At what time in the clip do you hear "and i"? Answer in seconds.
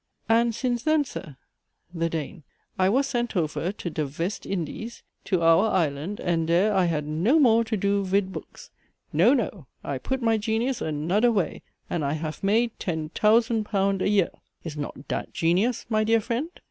11.87-12.13